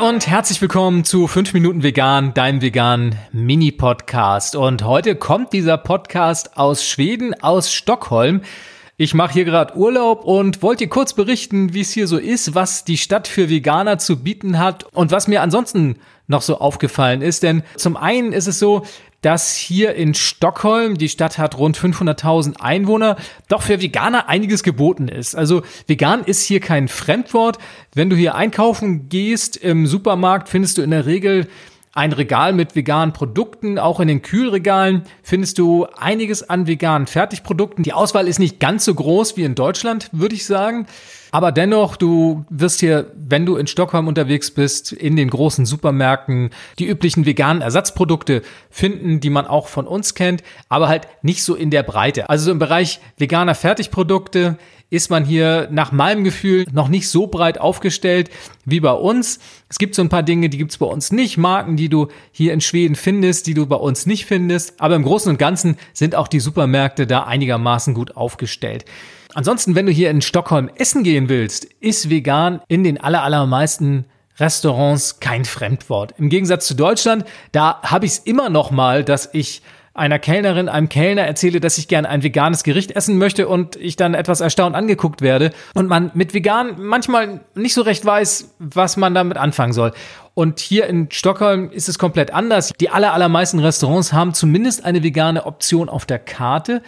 [0.00, 4.54] Und herzlich willkommen zu 5 Minuten Vegan, deinem veganen Mini-Podcast.
[4.54, 8.42] Und heute kommt dieser Podcast aus Schweden, aus Stockholm.
[8.98, 12.54] Ich mache hier gerade Urlaub und wollte dir kurz berichten, wie es hier so ist,
[12.54, 17.22] was die Stadt für Veganer zu bieten hat und was mir ansonsten noch so aufgefallen
[17.22, 17.42] ist.
[17.42, 18.84] Denn zum einen ist es so,
[19.26, 23.16] dass hier in Stockholm, die Stadt hat rund 500.000 Einwohner,
[23.48, 25.34] doch für Veganer einiges geboten ist.
[25.34, 27.58] Also vegan ist hier kein Fremdwort.
[27.92, 31.48] Wenn du hier einkaufen gehst im Supermarkt, findest du in der Regel
[31.92, 33.80] ein Regal mit veganen Produkten.
[33.80, 37.82] Auch in den Kühlregalen findest du einiges an veganen Fertigprodukten.
[37.82, 40.86] Die Auswahl ist nicht ganz so groß wie in Deutschland, würde ich sagen.
[41.36, 46.48] Aber dennoch, du wirst hier, wenn du in Stockholm unterwegs bist, in den großen Supermärkten
[46.78, 48.40] die üblichen veganen Ersatzprodukte
[48.70, 52.30] finden, die man auch von uns kennt, aber halt nicht so in der Breite.
[52.30, 54.56] Also im Bereich veganer Fertigprodukte
[54.88, 58.30] ist man hier nach meinem Gefühl noch nicht so breit aufgestellt
[58.64, 59.38] wie bei uns.
[59.68, 62.54] Es gibt so ein paar Dinge, die gibt's bei uns nicht, Marken, die du hier
[62.54, 64.80] in Schweden findest, die du bei uns nicht findest.
[64.80, 68.86] Aber im Großen und Ganzen sind auch die Supermärkte da einigermaßen gut aufgestellt.
[69.36, 74.06] Ansonsten, wenn du hier in Stockholm essen gehen willst, ist vegan in den allermeisten
[74.38, 76.14] Restaurants kein Fremdwort.
[76.16, 79.60] Im Gegensatz zu Deutschland, da habe ich es immer noch mal, dass ich
[79.92, 83.96] einer Kellnerin, einem Kellner erzähle, dass ich gerne ein veganes Gericht essen möchte und ich
[83.96, 88.96] dann etwas erstaunt angeguckt werde und man mit vegan manchmal nicht so recht weiß, was
[88.96, 89.92] man damit anfangen soll.
[90.32, 92.72] Und hier in Stockholm ist es komplett anders.
[92.80, 96.80] Die aller, allermeisten Restaurants haben zumindest eine vegane Option auf der Karte.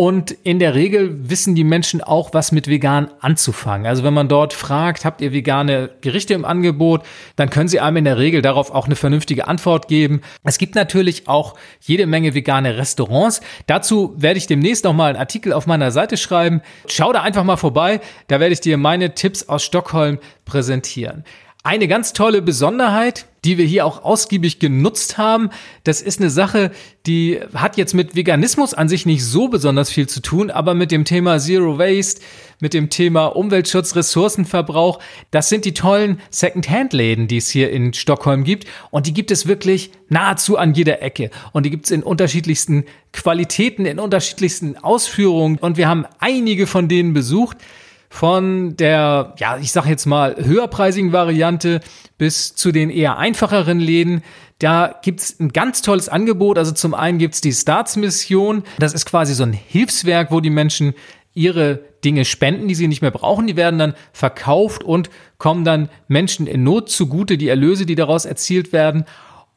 [0.00, 3.84] Und in der Regel wissen die Menschen auch, was mit vegan anzufangen.
[3.84, 7.02] Also wenn man dort fragt, habt ihr vegane Gerichte im Angebot,
[7.34, 10.20] dann können sie einem in der Regel darauf auch eine vernünftige Antwort geben.
[10.44, 13.40] Es gibt natürlich auch jede Menge vegane Restaurants.
[13.66, 16.62] Dazu werde ich demnächst noch mal einen Artikel auf meiner Seite schreiben.
[16.86, 18.00] Schau da einfach mal vorbei.
[18.28, 21.24] Da werde ich dir meine Tipps aus Stockholm präsentieren.
[21.64, 25.50] Eine ganz tolle Besonderheit, die wir hier auch ausgiebig genutzt haben,
[25.82, 26.70] das ist eine Sache,
[27.04, 30.92] die hat jetzt mit Veganismus an sich nicht so besonders viel zu tun, aber mit
[30.92, 32.20] dem Thema Zero Waste,
[32.60, 35.00] mit dem Thema Umweltschutz, Ressourcenverbrauch,
[35.32, 38.66] das sind die tollen Second-Hand-Läden, die es hier in Stockholm gibt.
[38.90, 41.30] Und die gibt es wirklich nahezu an jeder Ecke.
[41.52, 45.58] Und die gibt es in unterschiedlichsten Qualitäten, in unterschiedlichsten Ausführungen.
[45.58, 47.58] Und wir haben einige von denen besucht
[48.08, 51.80] von der, ja, ich sag jetzt mal, höherpreisigen Variante
[52.16, 54.22] bis zu den eher einfacheren Läden.
[54.58, 56.58] Da gibt's ein ganz tolles Angebot.
[56.58, 58.64] Also zum einen gibt's die Starts-Mission.
[58.78, 60.94] Das ist quasi so ein Hilfswerk, wo die Menschen
[61.34, 63.46] ihre Dinge spenden, die sie nicht mehr brauchen.
[63.46, 68.24] Die werden dann verkauft und kommen dann Menschen in Not zugute, die Erlöse, die daraus
[68.24, 69.04] erzielt werden.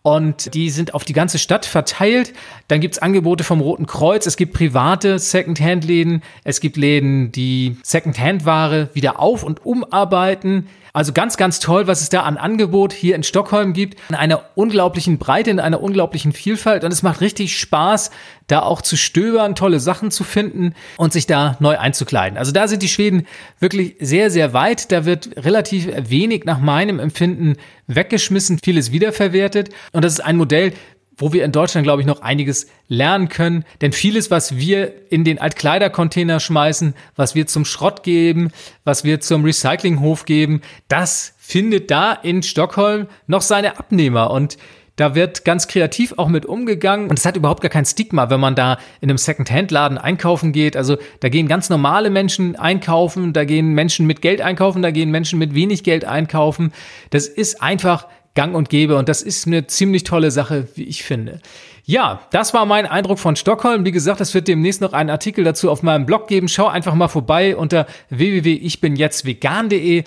[0.03, 2.33] Und die sind auf die ganze Stadt verteilt.
[2.67, 4.25] Dann gibt's Angebote vom Roten Kreuz.
[4.25, 6.23] Es gibt private Second-Hand-Läden.
[6.43, 10.67] Es gibt Läden, die Second-Hand-Ware wieder auf- und umarbeiten.
[10.93, 13.99] Also ganz, ganz toll, was es da an Angebot hier in Stockholm gibt.
[14.09, 16.83] In einer unglaublichen Breite, in einer unglaublichen Vielfalt.
[16.83, 18.11] Und es macht richtig Spaß,
[18.47, 22.37] da auch zu stöbern, tolle Sachen zu finden und sich da neu einzukleiden.
[22.37, 23.25] Also da sind die Schweden
[23.59, 24.91] wirklich sehr, sehr weit.
[24.91, 27.55] Da wird relativ wenig nach meinem Empfinden
[27.87, 29.69] weggeschmissen, vieles wiederverwertet.
[29.91, 30.73] Und das ist ein Modell,
[31.17, 33.63] wo wir in Deutschland, glaube ich, noch einiges lernen können.
[33.81, 38.51] Denn vieles, was wir in den Altkleidercontainer schmeißen, was wir zum Schrott geben,
[38.83, 44.31] was wir zum Recyclinghof geben, das findet da in Stockholm noch seine Abnehmer.
[44.31, 44.57] Und
[44.95, 48.39] da wird ganz kreativ auch mit umgegangen und es hat überhaupt gar kein Stigma, wenn
[48.39, 50.75] man da in einem Second-Hand-Laden einkaufen geht.
[50.75, 55.09] Also da gehen ganz normale Menschen einkaufen, da gehen Menschen mit Geld einkaufen, da gehen
[55.09, 56.73] Menschen mit wenig Geld einkaufen.
[57.09, 61.03] Das ist einfach gang und gäbe und das ist eine ziemlich tolle Sache, wie ich
[61.03, 61.41] finde.
[61.83, 63.85] Ja, das war mein Eindruck von Stockholm.
[63.85, 66.47] Wie gesagt, es wird demnächst noch einen Artikel dazu auf meinem Blog geben.
[66.47, 70.03] Schau einfach mal vorbei unter www.ichbinjetztvegan.de.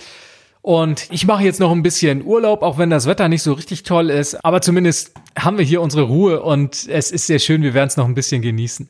[0.63, 3.83] Und ich mache jetzt noch ein bisschen Urlaub, auch wenn das Wetter nicht so richtig
[3.83, 4.43] toll ist.
[4.43, 7.63] Aber zumindest haben wir hier unsere Ruhe und es ist sehr schön.
[7.63, 8.89] Wir werden es noch ein bisschen genießen.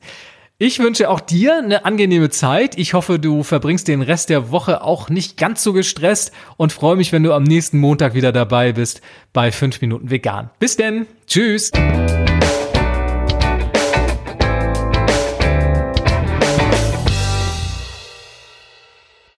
[0.57, 2.79] Ich wünsche auch dir eine angenehme Zeit.
[2.79, 6.95] Ich hoffe, du verbringst den Rest der Woche auch nicht ganz so gestresst und freue
[6.95, 9.01] mich, wenn du am nächsten Montag wieder dabei bist
[9.33, 10.51] bei 5 Minuten Vegan.
[10.61, 11.07] Bis denn.
[11.27, 11.73] Tschüss.